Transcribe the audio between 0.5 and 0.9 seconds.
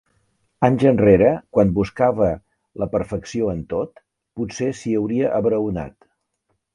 Anys